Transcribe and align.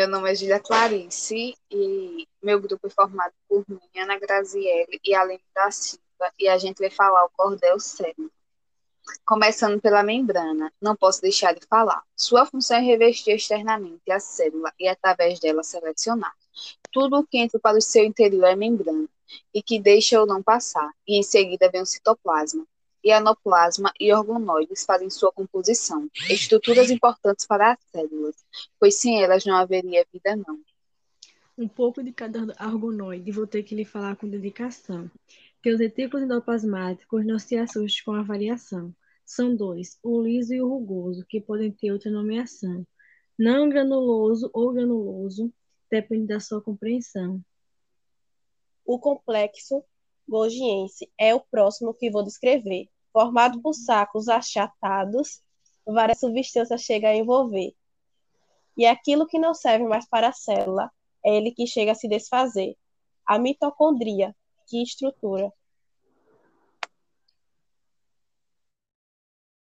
Meu 0.00 0.08
nome 0.08 0.32
é 0.32 0.34
Julia 0.34 0.58
Clarice 0.58 1.54
e 1.70 2.26
meu 2.42 2.58
grupo 2.58 2.86
é 2.86 2.88
formado 2.88 3.34
por 3.46 3.62
mim, 3.68 3.78
Ana 3.98 4.18
Graziele 4.18 4.98
e 5.04 5.14
Aline 5.14 5.44
da 5.54 5.70
Silva, 5.70 6.32
e 6.38 6.48
a 6.48 6.56
gente 6.56 6.78
vai 6.78 6.88
falar 6.88 7.22
o 7.26 7.28
cordel 7.36 7.78
célula. 7.78 8.30
Começando 9.26 9.78
pela 9.78 10.02
membrana, 10.02 10.72
não 10.80 10.96
posso 10.96 11.20
deixar 11.20 11.54
de 11.54 11.66
falar. 11.66 12.02
Sua 12.16 12.46
função 12.46 12.78
é 12.78 12.80
revestir 12.80 13.32
externamente 13.32 14.10
a 14.10 14.18
célula 14.18 14.72
e, 14.80 14.88
através 14.88 15.38
dela, 15.38 15.62
selecionar. 15.62 16.32
Tudo 16.90 17.18
o 17.18 17.26
que 17.26 17.36
entra 17.36 17.60
para 17.60 17.76
o 17.76 17.82
seu 17.82 18.02
interior 18.02 18.46
é 18.46 18.56
membrana 18.56 19.06
e 19.52 19.62
que 19.62 19.78
deixa 19.78 20.18
ou 20.18 20.26
não 20.26 20.42
passar, 20.42 20.90
e 21.06 21.18
em 21.18 21.22
seguida 21.22 21.70
vem 21.70 21.82
o 21.82 21.86
citoplasma. 21.86 22.66
E 23.02 23.10
anoplasma 23.12 23.92
e 23.98 24.12
organoides 24.12 24.84
fazem 24.84 25.08
sua 25.08 25.32
composição, 25.32 26.08
estruturas 26.28 26.90
importantes 26.90 27.46
para 27.46 27.72
as 27.72 27.80
células, 27.90 28.36
pois 28.78 28.96
sem 28.96 29.22
elas 29.22 29.44
não 29.44 29.56
haveria 29.56 30.06
vida 30.12 30.36
não. 30.36 30.60
Um 31.56 31.68
pouco 31.68 32.02
de 32.02 32.12
cada 32.12 32.40
organoide 32.40 33.30
vou 33.32 33.46
ter 33.46 33.62
que 33.62 33.74
lhe 33.74 33.84
falar 33.84 34.16
com 34.16 34.28
dedicação. 34.28 35.10
Teus 35.62 35.78
retículos 35.78 36.24
endoplasmáticos 36.24 37.26
não 37.26 37.38
se 37.38 37.56
assustem 37.56 38.04
com 38.04 38.12
a 38.14 38.22
variação. 38.22 38.94
São 39.26 39.54
dois, 39.54 39.98
o 40.02 40.22
liso 40.22 40.54
e 40.54 40.60
o 40.60 40.68
rugoso, 40.68 41.24
que 41.28 41.40
podem 41.40 41.70
ter 41.70 41.92
outra 41.92 42.10
nomeação. 42.10 42.86
Não 43.38 43.68
granuloso 43.68 44.50
ou 44.52 44.72
granuloso, 44.72 45.52
depende 45.90 46.26
da 46.26 46.40
sua 46.40 46.62
compreensão. 46.62 47.40
O 48.84 48.98
complexo 48.98 49.84
Golgiense 50.30 51.10
é 51.18 51.34
o 51.34 51.40
próximo 51.40 51.92
que 51.92 52.08
vou 52.08 52.22
descrever. 52.22 52.88
Formado 53.12 53.60
por 53.60 53.74
sacos 53.74 54.28
achatados, 54.28 55.42
várias 55.84 56.20
substâncias 56.20 56.82
chegam 56.82 57.10
a 57.10 57.16
envolver. 57.16 57.74
E 58.76 58.86
aquilo 58.86 59.26
que 59.26 59.40
não 59.40 59.52
serve 59.52 59.84
mais 59.86 60.08
para 60.08 60.28
a 60.28 60.32
célula 60.32 60.88
é 61.26 61.36
ele 61.36 61.50
que 61.50 61.66
chega 61.66 61.90
a 61.90 61.96
se 61.96 62.06
desfazer. 62.06 62.76
A 63.26 63.40
mitocondria, 63.40 64.34
que 64.68 64.80
estrutura 64.80 65.52